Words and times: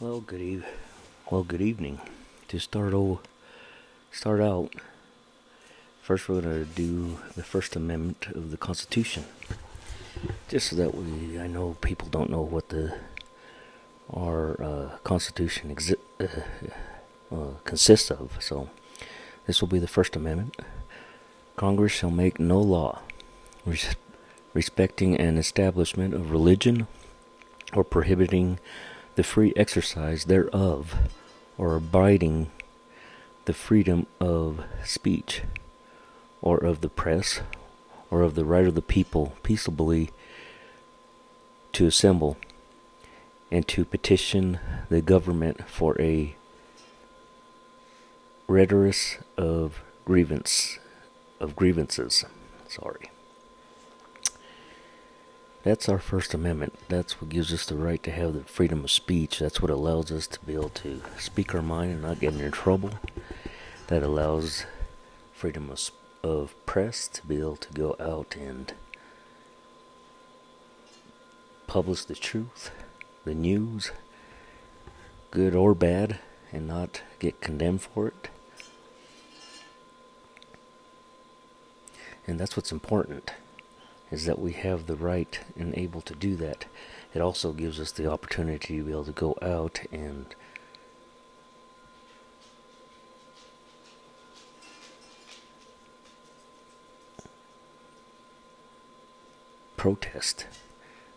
Well, 0.00 0.20
good 0.20 0.40
eve. 0.40 0.64
Well, 1.30 1.42
good 1.44 1.60
evening. 1.60 2.00
To 2.48 2.58
start 2.58 2.94
o- 2.94 3.20
start 4.10 4.40
out, 4.40 4.72
first 6.02 6.28
we're 6.28 6.40
gonna 6.40 6.64
do 6.64 7.18
the 7.36 7.42
First 7.42 7.76
Amendment 7.76 8.26
of 8.34 8.50
the 8.50 8.56
Constitution, 8.56 9.24
just 10.48 10.68
so 10.70 10.76
that 10.76 10.94
we. 10.94 11.38
I 11.38 11.46
know 11.46 11.76
people 11.82 12.08
don't 12.08 12.30
know 12.30 12.40
what 12.42 12.70
the 12.70 12.94
our 14.12 14.60
uh, 14.62 14.98
Constitution 15.04 15.74
exi- 15.74 15.96
uh, 16.18 17.34
uh, 17.34 17.50
consists 17.64 18.10
of. 18.10 18.38
So, 18.40 18.70
this 19.46 19.60
will 19.60 19.68
be 19.68 19.78
the 19.78 19.86
First 19.86 20.16
Amendment. 20.16 20.56
Congress 21.56 21.92
shall 21.92 22.10
make 22.10 22.40
no 22.40 22.58
law 22.58 23.00
res- 23.66 23.94
respecting 24.54 25.14
an 25.16 25.36
establishment 25.36 26.14
of 26.14 26.30
religion 26.32 26.86
or 27.74 27.84
prohibiting 27.84 28.58
the 29.20 29.24
free 29.24 29.52
exercise 29.54 30.24
thereof, 30.24 30.96
or 31.58 31.76
abiding 31.76 32.50
the 33.44 33.52
freedom 33.52 34.06
of 34.18 34.64
speech, 34.82 35.42
or 36.40 36.56
of 36.56 36.80
the 36.80 36.88
press, 36.88 37.42
or 38.10 38.22
of 38.22 38.34
the 38.34 38.46
right 38.46 38.66
of 38.66 38.74
the 38.74 38.80
people 38.80 39.34
peaceably 39.42 40.08
to 41.70 41.86
assemble 41.86 42.38
and 43.50 43.68
to 43.68 43.84
petition 43.84 44.58
the 44.88 45.02
government 45.02 45.68
for 45.68 46.00
a 46.00 46.34
redress 48.48 49.18
of 49.36 49.82
grievance 50.06 50.78
of 51.38 51.54
grievances. 51.54 52.24
Sorry. 52.68 53.10
That's 55.62 55.90
our 55.90 55.98
First 55.98 56.32
Amendment. 56.32 56.72
That's 56.88 57.20
what 57.20 57.28
gives 57.28 57.52
us 57.52 57.66
the 57.66 57.74
right 57.74 58.02
to 58.04 58.10
have 58.10 58.32
the 58.32 58.44
freedom 58.44 58.82
of 58.82 58.90
speech. 58.90 59.40
That's 59.40 59.60
what 59.60 59.70
allows 59.70 60.10
us 60.10 60.26
to 60.28 60.40
be 60.40 60.54
able 60.54 60.70
to 60.70 61.02
speak 61.18 61.54
our 61.54 61.60
mind 61.60 61.92
and 61.92 62.02
not 62.02 62.20
get 62.20 62.32
in 62.32 62.50
trouble. 62.50 62.92
That 63.88 64.02
allows 64.02 64.64
freedom 65.34 65.68
of, 65.68 65.90
of 66.22 66.54
press 66.64 67.08
to 67.08 67.26
be 67.26 67.38
able 67.38 67.56
to 67.56 67.72
go 67.74 67.94
out 68.00 68.36
and 68.40 68.72
publish 71.66 72.06
the 72.06 72.14
truth, 72.14 72.70
the 73.26 73.34
news, 73.34 73.92
good 75.30 75.54
or 75.54 75.74
bad, 75.74 76.20
and 76.52 76.66
not 76.66 77.02
get 77.18 77.42
condemned 77.42 77.82
for 77.82 78.08
it. 78.08 78.30
And 82.26 82.40
that's 82.40 82.56
what's 82.56 82.72
important 82.72 83.30
is 84.10 84.26
that 84.26 84.38
we 84.38 84.52
have 84.52 84.86
the 84.86 84.96
right 84.96 85.40
and 85.56 85.76
able 85.76 86.00
to 86.02 86.14
do 86.14 86.36
that. 86.36 86.66
It 87.14 87.20
also 87.20 87.52
gives 87.52 87.78
us 87.78 87.92
the 87.92 88.10
opportunity 88.10 88.78
to 88.78 88.84
be 88.84 88.90
able 88.90 89.04
to 89.04 89.12
go 89.12 89.36
out 89.40 89.80
and 89.92 90.34
protest 99.76 100.46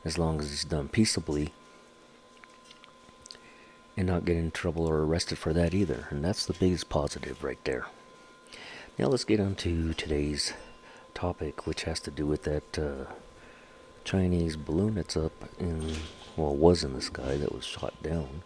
as 0.05 0.17
long 0.17 0.39
as 0.39 0.51
it's 0.51 0.63
done 0.63 0.87
peaceably 0.87 1.51
and 3.97 4.07
not 4.07 4.25
get 4.25 4.37
in 4.37 4.51
trouble 4.51 4.87
or 4.87 5.03
arrested 5.03 5.37
for 5.37 5.53
that 5.53 5.73
either. 5.73 6.07
And 6.09 6.23
that's 6.23 6.45
the 6.45 6.53
biggest 6.53 6.89
positive 6.89 7.43
right 7.43 7.63
there. 7.65 7.87
Now 8.97 9.07
let's 9.07 9.25
get 9.25 9.39
on 9.39 9.55
to 9.55 9.93
today's 9.93 10.53
topic, 11.13 11.65
which 11.65 11.83
has 11.83 11.99
to 12.01 12.11
do 12.11 12.25
with 12.25 12.43
that 12.43 12.79
uh, 12.79 13.11
Chinese 14.03 14.55
balloon 14.55 14.95
that's 14.95 15.15
up 15.15 15.33
in, 15.59 15.95
well, 16.35 16.55
was 16.55 16.83
in 16.83 16.93
the 16.93 17.01
sky 17.01 17.37
that 17.37 17.53
was 17.53 17.65
shot 17.65 17.93
down. 18.03 18.43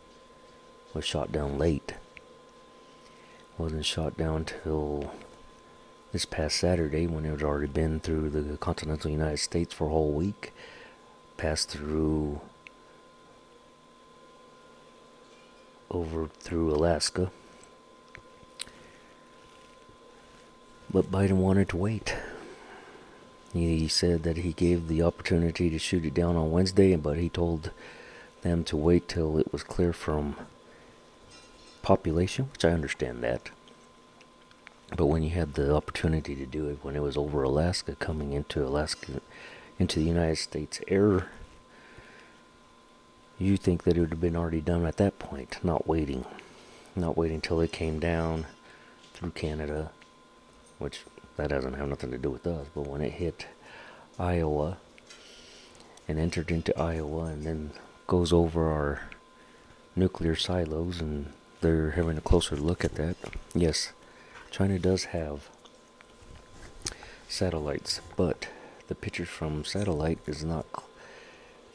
Was 0.93 1.05
shot 1.05 1.31
down 1.31 1.57
late. 1.57 1.93
Wasn't 3.57 3.85
shot 3.85 4.17
down 4.17 4.45
till 4.45 5.11
this 6.11 6.25
past 6.25 6.57
Saturday 6.57 7.07
when 7.07 7.25
it 7.25 7.31
had 7.31 7.43
already 7.43 7.71
been 7.71 7.99
through 7.99 8.29
the 8.29 8.57
continental 8.57 9.11
United 9.11 9.37
States 9.37 9.73
for 9.73 9.87
a 9.87 9.89
whole 9.89 10.11
week. 10.11 10.53
Passed 11.37 11.69
through 11.69 12.41
over 15.89 16.27
through 16.39 16.73
Alaska. 16.73 17.31
But 20.89 21.11
Biden 21.11 21.33
wanted 21.33 21.69
to 21.69 21.77
wait. 21.77 22.15
He 23.53 23.87
said 23.87 24.23
that 24.23 24.37
he 24.37 24.53
gave 24.53 24.87
the 24.87 25.01
opportunity 25.01 25.69
to 25.69 25.79
shoot 25.79 26.05
it 26.05 26.13
down 26.13 26.35
on 26.35 26.51
Wednesday, 26.51 26.95
but 26.95 27.17
he 27.17 27.29
told 27.29 27.71
them 28.41 28.63
to 28.65 28.77
wait 28.77 29.07
till 29.07 29.37
it 29.37 29.51
was 29.51 29.63
clear 29.63 29.93
from 29.93 30.35
population, 31.81 32.49
which 32.51 32.65
I 32.65 32.71
understand 32.71 33.23
that. 33.23 33.49
But 34.95 35.07
when 35.07 35.23
you 35.23 35.31
had 35.31 35.53
the 35.53 35.73
opportunity 35.73 36.35
to 36.35 36.45
do 36.45 36.67
it 36.69 36.79
when 36.81 36.95
it 36.95 37.01
was 37.01 37.17
over 37.17 37.43
Alaska, 37.43 37.95
coming 37.95 38.33
into 38.33 38.65
Alaska, 38.65 39.21
into 39.79 39.99
the 39.99 40.05
United 40.05 40.37
States 40.37 40.81
air, 40.87 41.29
you 43.39 43.57
think 43.57 43.83
that 43.83 43.97
it 43.97 43.99
would 43.99 44.09
have 44.09 44.21
been 44.21 44.35
already 44.35 44.61
done 44.61 44.85
at 44.85 44.97
that 44.97 45.19
point, 45.19 45.57
not 45.63 45.87
waiting. 45.87 46.25
Not 46.95 47.17
waiting 47.17 47.41
till 47.41 47.61
it 47.61 47.71
came 47.71 47.99
down 47.99 48.47
through 49.13 49.31
Canada, 49.31 49.91
which 50.79 51.01
that 51.35 51.49
doesn't 51.49 51.73
have 51.73 51.87
nothing 51.87 52.11
to 52.11 52.17
do 52.17 52.29
with 52.29 52.47
us, 52.47 52.67
but 52.73 52.87
when 52.87 53.01
it 53.01 53.13
hit 53.13 53.47
Iowa 54.19 54.77
and 56.07 56.19
entered 56.19 56.51
into 56.51 56.77
Iowa 56.79 57.25
and 57.25 57.43
then 57.43 57.71
goes 58.07 58.31
over 58.33 58.71
our 58.71 59.01
nuclear 59.95 60.35
silos 60.35 61.01
and 61.01 61.33
they're 61.61 61.91
having 61.91 62.17
a 62.17 62.21
closer 62.21 62.55
look 62.55 62.85
at 62.85 62.95
that. 62.95 63.15
Yes, 63.53 63.91
China 64.51 64.79
does 64.79 65.05
have 65.05 65.49
satellites, 67.27 68.01
but 68.15 68.47
the 68.87 68.95
pictures 68.95 69.29
from 69.29 69.65
satellite 69.65 70.19
is 70.25 70.43
not 70.43 70.65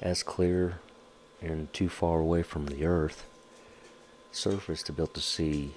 as 0.00 0.22
clear 0.22 0.80
and 1.41 1.72
too 1.72 1.88
far 1.88 2.18
away 2.20 2.42
from 2.42 2.66
the 2.66 2.84
earth 2.84 3.26
surface 4.30 4.82
to 4.82 4.92
be 4.92 5.02
able 5.02 5.12
to 5.12 5.20
see 5.20 5.74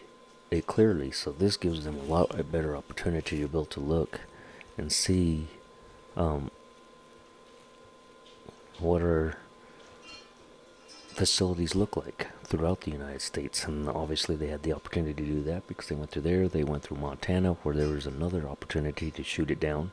it 0.52 0.68
clearly. 0.68 1.12
So 1.12 1.32
this 1.32 1.58
gives 1.58 1.86
them 1.86 1.98
a 1.98 2.04
lot 2.04 2.40
a 2.40 2.44
better 2.44 2.76
opportunity 2.76 3.38
to 3.42 3.48
be 3.48 3.58
able 3.58 3.66
to 3.66 3.80
look 3.80 4.22
and 4.78 4.92
see 4.92 5.48
um, 6.16 6.52
what 8.80 9.02
our 9.02 9.38
facilities 11.08 11.76
look 11.76 11.96
like 11.96 12.28
throughout 12.44 12.82
the 12.82 12.92
United 12.92 13.22
States. 13.22 13.66
And 13.66 13.88
obviously 13.88 14.36
they 14.36 14.48
had 14.48 14.64
the 14.64 14.74
opportunity 14.74 15.14
to 15.14 15.30
do 15.30 15.42
that 15.44 15.68
because 15.68 15.88
they 15.88 15.96
went 15.96 16.12
through 16.12 16.24
there. 16.24 16.48
They 16.48 16.64
went 16.64 16.84
through 16.84 16.98
Montana 16.98 17.54
where 17.64 17.76
there 17.76 17.88
was 17.88 18.06
another 18.06 18.48
opportunity 18.48 19.12
to 19.12 19.24
shoot 19.24 19.50
it 19.50 19.60
down 19.60 19.92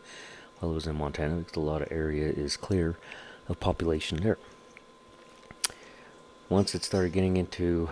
while 0.59 0.73
it 0.73 0.75
was 0.75 0.87
in 0.87 0.97
Montana 0.97 1.37
because 1.37 1.57
a 1.57 1.61
lot 1.61 1.83
of 1.83 1.93
area 1.93 2.27
is 2.29 2.57
clear 2.57 2.97
of 3.49 3.61
population 3.61 4.19
there. 4.19 4.39
Once 6.49 6.75
it 6.75 6.85
started 6.85 7.13
getting 7.13 7.37
into 7.37 7.89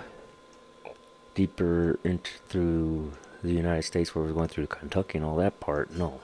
deeper 1.41 1.99
into 2.05 2.33
through 2.51 3.13
the 3.43 3.51
United 3.53 3.83
States 3.83 4.15
where 4.15 4.23
we're 4.23 4.35
going 4.35 4.49
through 4.49 4.67
Kentucky 4.67 5.17
and 5.17 5.27
all 5.27 5.37
that 5.37 5.59
part, 5.59 5.91
no. 5.91 6.21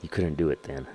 You 0.00 0.08
couldn't 0.08 0.38
do 0.38 0.48
it 0.48 0.62
then. 0.62 0.86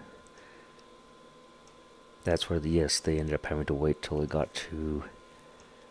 That's 2.23 2.49
where 2.49 2.59
the 2.59 2.71
yes, 2.71 2.99
they 2.99 3.19
ended 3.19 3.35
up 3.35 3.45
having 3.45 3.65
to 3.65 3.75
wait 3.75 4.01
till 4.01 4.23
it 4.23 4.29
got 4.29 4.51
to 4.55 5.03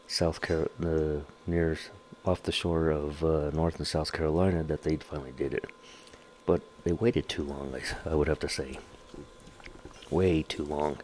South 0.09 0.41
Carolina, 0.41 0.71
the 0.81 1.23
near 1.47 1.79
off 2.25 2.43
the 2.43 2.51
shore 2.51 2.91
of 2.91 3.23
uh, 3.23 3.51
North 3.53 3.77
and 3.77 3.87
South 3.87 4.13
Carolina 4.13 4.65
that 4.65 4.83
they 4.83 4.97
finally 4.97 5.33
did 5.37 5.55
it. 5.55 5.71
But 6.47 6.63
they 6.83 6.93
waited 6.93 7.29
too 7.29 7.45
long, 7.45 7.73
I, 7.77 8.11
I 8.11 8.17
would 8.17 8.27
have 8.27 8.41
to 8.41 8.49
say. 8.49 8.81
Way 10.11 10.43
too 10.43 10.65
long. 10.65 10.99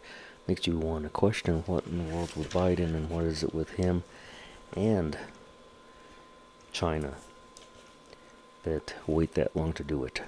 Makes 0.48 0.66
you 0.66 0.76
want 0.76 1.04
to 1.04 1.10
question 1.10 1.62
what 1.66 1.86
in 1.86 1.98
the 1.98 2.12
world 2.12 2.34
with 2.34 2.52
Biden 2.52 2.96
and 2.96 3.08
what 3.08 3.22
is 3.26 3.44
it 3.44 3.54
with 3.54 3.70
him 3.74 4.02
and 4.76 5.16
China 6.72 7.14
that 8.64 8.94
wait 9.06 9.34
that 9.34 9.54
long 9.56 9.72
to 9.74 9.84
do 9.84 10.04
it. 10.04 10.20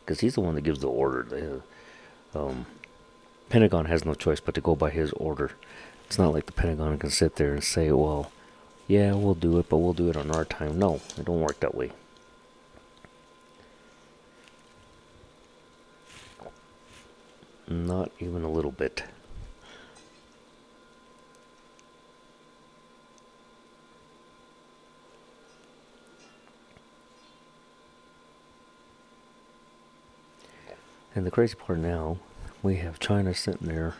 Because 0.00 0.20
he's 0.20 0.34
the 0.34 0.40
one 0.40 0.54
that 0.54 0.64
gives 0.64 0.80
the 0.80 0.88
order. 0.88 1.22
The 1.22 2.38
um, 2.38 2.66
Pentagon 3.48 3.86
has 3.86 4.04
no 4.04 4.14
choice 4.14 4.40
but 4.40 4.54
to 4.54 4.60
go 4.60 4.74
by 4.74 4.90
his 4.90 5.12
order. 5.12 5.52
It's 6.06 6.18
not 6.18 6.32
like 6.32 6.46
the 6.46 6.52
Pentagon 6.52 6.98
can 6.98 7.10
sit 7.10 7.36
there 7.36 7.54
and 7.54 7.64
say, 7.64 7.90
well, 7.90 8.30
yeah, 8.86 9.14
we'll 9.14 9.34
do 9.34 9.58
it, 9.58 9.68
but 9.68 9.78
we'll 9.78 9.94
do 9.94 10.10
it 10.10 10.16
on 10.16 10.30
our 10.30 10.44
time. 10.44 10.78
No, 10.78 11.00
it 11.16 11.24
don't 11.24 11.40
work 11.40 11.60
that 11.60 11.74
way. 11.74 11.90
Not 17.66 18.12
even 18.20 18.44
a 18.44 18.50
little 18.50 18.70
bit. 18.70 19.04
And 31.14 31.24
the 31.24 31.30
crazy 31.30 31.54
part 31.54 31.78
now, 31.78 32.18
we 32.60 32.76
have 32.76 32.98
China 32.98 33.34
sitting 33.34 33.68
there 33.68 33.94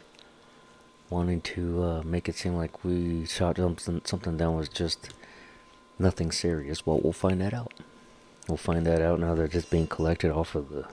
wanting 1.11 1.41
to 1.43 1.83
uh, 1.85 2.03
make 2.03 2.29
it 2.29 2.35
seem 2.35 2.57
like 2.57 2.85
we 2.85 3.25
shot 3.25 3.57
something, 3.57 4.01
something 4.05 4.37
down 4.37 4.57
was 4.57 4.69
just 4.69 5.11
nothing 5.97 6.33
serious. 6.33 6.85
Well, 6.85 7.01
we'll 7.01 7.13
find 7.13 7.41
that 7.41 7.55
out. 7.55 7.73
We'll 8.49 8.57
find 8.57 8.85
that 8.87 9.01
out 9.01 9.21
now 9.21 9.37
that 9.37 9.55
it's 9.55 9.65
being 9.65 9.87
collected 9.87 10.33
off 10.33 10.57
of 10.57 10.71
the 10.71 10.87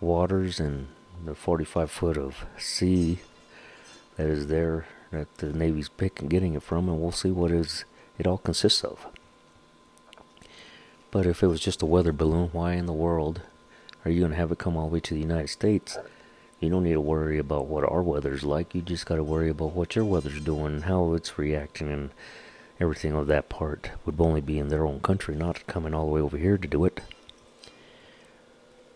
waters 0.00 0.60
and 0.60 0.88
the 1.24 1.34
45 1.34 1.90
foot 1.90 2.16
of 2.16 2.44
sea 2.56 3.18
that 4.16 4.28
is 4.28 4.46
there 4.46 4.86
that 5.10 5.38
the 5.38 5.52
Navy's 5.52 5.88
picking, 5.88 6.28
getting 6.28 6.54
it 6.54 6.62
from, 6.62 6.88
and 6.88 7.00
we'll 7.00 7.10
see 7.10 7.32
what 7.32 7.50
is 7.50 7.84
it 8.16 8.28
all 8.28 8.38
consists 8.38 8.84
of. 8.84 9.06
But 11.10 11.26
if 11.26 11.42
it 11.42 11.48
was 11.48 11.60
just 11.60 11.82
a 11.82 11.86
weather 11.86 12.12
balloon, 12.12 12.50
why 12.52 12.74
in 12.74 12.86
the 12.86 12.92
world 12.92 13.40
are 14.06 14.10
you 14.10 14.20
going 14.20 14.30
to 14.30 14.36
have 14.36 14.52
it 14.52 14.58
come 14.58 14.76
all 14.76 14.86
the 14.86 14.94
way 14.94 15.00
to 15.00 15.14
the 15.14 15.20
United 15.20 15.48
States? 15.48 15.98
You 16.60 16.70
don't 16.70 16.84
need 16.84 16.92
to 16.92 17.00
worry 17.00 17.38
about 17.38 17.66
what 17.66 17.82
our 17.82 18.04
weather's 18.04 18.44
like. 18.44 18.72
You 18.72 18.80
just 18.80 19.04
got 19.04 19.16
to 19.16 19.24
worry 19.24 19.50
about 19.50 19.72
what 19.72 19.96
your 19.96 20.04
weather's 20.04 20.40
doing, 20.40 20.82
how 20.82 21.14
it's 21.14 21.36
reacting, 21.36 21.90
and 21.90 22.10
everything 22.78 23.14
of 23.14 23.26
that 23.26 23.48
part 23.48 23.90
would 24.04 24.20
only 24.20 24.40
be 24.40 24.60
in 24.60 24.68
their 24.68 24.86
own 24.86 25.00
country, 25.00 25.34
not 25.34 25.66
coming 25.66 25.92
all 25.92 26.06
the 26.06 26.12
way 26.12 26.20
over 26.20 26.38
here 26.38 26.56
to 26.56 26.68
do 26.68 26.84
it. 26.84 27.00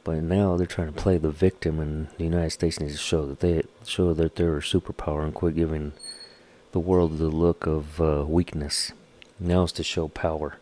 But 0.05 0.23
now 0.23 0.57
they're 0.57 0.65
trying 0.65 0.93
to 0.93 1.03
play 1.03 1.19
the 1.19 1.33
victim, 1.33 1.81
and 1.81 2.07
the 2.17 2.23
United 2.23 2.51
States 2.51 2.79
needs 2.79 2.93
to 2.93 2.99
show 3.01 3.27
that 3.27 3.41
they 3.41 3.65
show 3.85 4.15
that 4.15 4.37
they're 4.37 4.59
a 4.59 4.61
superpower 4.61 5.25
and 5.25 5.35
quit 5.35 5.57
giving 5.57 5.93
the 6.71 6.79
world 6.79 7.19
the 7.19 7.27
look 7.27 7.67
of 7.67 8.01
uh, 8.01 8.25
weakness. 8.29 8.93
Now 9.41 9.65
is 9.65 9.73
to 9.73 9.83
show 9.83 10.07
power. 10.07 10.59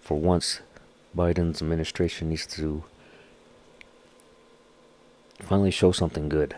For 0.00 0.18
once, 0.18 0.62
Biden's 1.14 1.60
administration 1.60 2.30
needs 2.30 2.46
to 2.46 2.84
finally 5.42 5.70
show 5.70 5.92
something 5.92 6.28
good, 6.28 6.56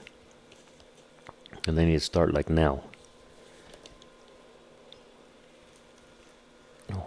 and 1.66 1.76
they 1.76 1.84
need 1.84 1.92
to 1.92 2.00
start 2.00 2.34
like 2.34 2.50
now. 2.50 2.82
Oh, 6.92 7.04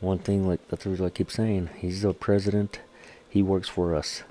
one 0.00 0.18
thing 0.18 0.46
like 0.46 0.66
that's 0.68 0.84
what 0.86 1.00
I 1.00 1.10
keep 1.10 1.30
saying. 1.30 1.70
He's 1.76 2.02
the 2.02 2.12
president. 2.12 2.80
He 3.28 3.42
works 3.42 3.68
for 3.68 3.94
us. 3.94 4.22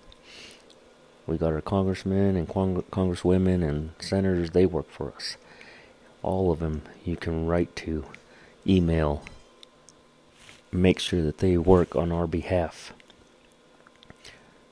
We 1.28 1.38
got 1.38 1.54
our 1.54 1.62
congressmen 1.62 2.36
and 2.36 2.48
cong- 2.48 2.84
congresswomen 2.92 3.68
and 3.68 3.92
senators. 4.00 4.52
They 4.52 4.66
work 4.66 4.90
for 4.90 5.14
us. 5.16 5.38
All 6.24 6.52
of 6.52 6.60
them 6.60 6.84
you 7.06 7.16
can 7.16 7.48
write 7.48 7.76
to, 7.78 8.06
email. 8.66 9.24
Make 10.72 11.00
sure 11.00 11.22
that 11.22 11.40
they 11.40 11.58
work 11.58 11.96
on 11.96 12.12
our 12.12 12.28
behalf. 12.28 12.94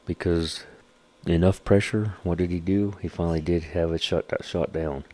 Because 0.06 0.64
enough 1.26 1.64
pressure. 1.64 2.16
What 2.24 2.38
did 2.38 2.52
he 2.52 2.60
do? 2.60 2.96
He 3.02 3.08
finally 3.08 3.42
did 3.42 3.64
have 3.64 3.92
it 3.92 4.02
shut 4.02 4.32
shot 4.44 4.72
down. 4.72 5.06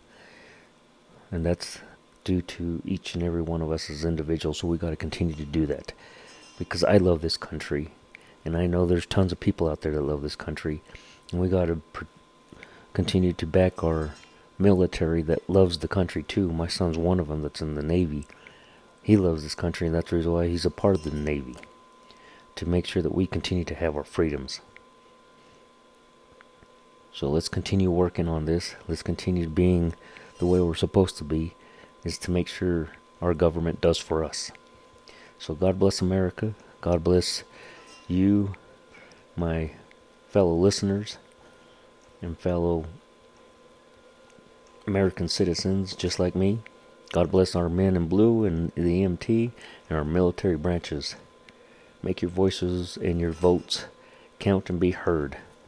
And 1.31 1.46
that's 1.46 1.80
due 2.24 2.42
to 2.42 2.81
each 2.86 3.16
and 3.16 3.24
every 3.24 3.42
one 3.42 3.62
of 3.62 3.72
us 3.72 3.90
as 3.90 4.06
individuals. 4.06 4.60
So 4.60 4.68
we 4.68 4.78
got 4.78 4.90
to 4.90 4.96
continue 4.96 5.36
to 5.36 5.46
do 5.46 5.66
that 5.68 5.94
because 6.58 6.84
I 6.84 6.98
love 6.98 7.22
this 7.22 7.38
country, 7.38 7.90
and 8.46 8.56
I 8.56 8.68
know 8.68 8.86
there's 8.86 9.06
tons 9.06 9.31
of 9.31 9.40
people 9.40 9.68
out 9.69 9.81
there 9.81 9.94
that 9.94 10.02
love 10.02 10.22
this 10.22 10.36
country, 10.36 10.81
and 11.31 11.42
we 11.42 11.48
got 11.48 11.66
to 11.66 11.81
continue 12.94 13.34
to 13.34 13.46
back 13.48 13.84
our 13.84 14.12
military 14.60 15.24
that 15.24 15.50
loves 15.50 15.80
the 15.80 15.88
country 15.88 16.22
too. 16.24 16.52
My 16.52 16.68
son's 16.68 16.98
one 16.98 17.19
of 17.19 17.30
them 17.30 17.42
that's 17.42 17.62
in 17.62 17.75
the 17.75 17.81
Navy. 17.81 18.28
He 19.02 19.18
loves 19.18 19.42
this 19.42 19.56
country, 19.56 19.88
and 19.88 19.96
that's 19.96 20.12
the 20.12 20.18
reason 20.18 20.34
why 20.34 20.48
he's 20.48 20.66
a 20.66 20.69
part 20.69 20.96
of 20.96 21.04
the 21.04 21.12
Navy 21.12 21.56
to 22.56 22.68
make 22.68 22.86
sure 22.86 23.02
that 23.02 23.16
we 23.16 23.25
continue 23.25 23.63
to 23.63 23.75
have 23.75 23.96
our 23.96 24.04
freedoms. 24.04 24.62
So 27.13 27.30
let's 27.30 27.50
continue 27.50 27.92
working 27.92 28.28
on 28.28 28.46
this. 28.46 28.75
Let's 28.88 29.04
continue 29.04 29.48
being 29.48 29.94
the 30.40 30.46
way 30.46 30.62
we're 30.62 30.75
supposed 30.75 31.18
to 31.18 31.24
be 31.24 31.54
is 32.04 32.18
to 32.19 32.31
make 32.31 32.48
sure 32.48 32.90
our 33.22 33.34
government 33.34 33.81
does 33.81 33.98
for 33.98 34.24
us. 34.24 34.52
So 35.38 35.54
God 35.54 35.78
bless 35.78 36.02
America. 36.02 36.54
God 36.80 37.04
bless 37.04 37.44
you, 38.08 38.54
my 39.36 39.72
fellow 40.30 40.56
listeners, 40.56 41.18
and 42.22 42.40
fellow 42.40 42.86
American 44.88 45.28
citizens 45.28 45.96
just 45.96 46.19
like 46.19 46.36
me. 46.36 46.60
God 47.12 47.30
bless 47.30 47.56
our 47.56 47.69
men 47.69 47.96
in 47.96 48.08
blue 48.08 48.46
and 48.46 48.72
the 48.74 49.04
EMT 49.04 49.52
and 49.90 49.98
our 49.98 50.06
military 50.06 50.56
branches. 50.56 51.16
Make 52.02 52.22
your 52.22 52.31
voices 52.31 52.98
and 52.98 53.19
your 53.19 53.31
votes 53.31 53.86
count 54.40 54.69
and 54.69 54.80
be 54.80 54.92
heard. 54.92 55.38